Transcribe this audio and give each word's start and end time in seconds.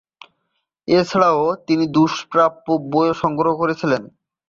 এছাড়া, 0.87 1.29
তিনি 1.67 1.85
দুষ্প্রাপ্য 1.87 2.67
বইও 2.91 3.13
সংগ্রহ 3.13 3.53
করেছিলেন। 3.55 4.01